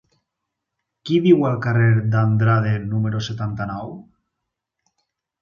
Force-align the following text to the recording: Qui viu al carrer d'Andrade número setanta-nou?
Qui 1.09 1.19
viu 1.25 1.45
al 1.49 1.59
carrer 1.65 1.89
d'Andrade 2.15 2.73
número 2.95 3.21
setanta-nou? 3.27 3.95